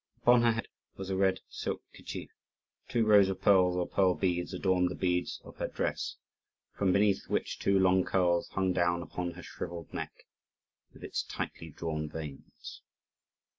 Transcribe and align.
Upon 0.23 0.41
her 0.41 0.53
head 0.53 0.67
was 0.97 1.11
a 1.11 1.15
red 1.15 1.41
silk 1.47 1.83
kerchief; 1.95 2.31
two 2.87 3.05
rows 3.05 3.29
of 3.29 3.39
pearls 3.39 3.75
or 3.75 3.87
pearl 3.87 4.15
beads 4.15 4.51
adorned 4.51 4.89
the 4.89 4.95
beads 4.95 5.39
of 5.43 5.57
her 5.57 5.65
head 5.67 5.75
dress, 5.75 6.15
from 6.75 6.91
beneath 6.91 7.29
which 7.29 7.59
two 7.59 7.77
long 7.77 8.03
curls 8.03 8.47
hung 8.49 8.73
down 8.73 9.03
upon 9.03 9.33
her 9.33 9.43
shrivelled 9.43 9.93
neck, 9.93 10.25
with 10.91 11.03
its 11.03 11.21
tightly 11.21 11.69
drawn 11.69 12.09
veins. 12.09 12.81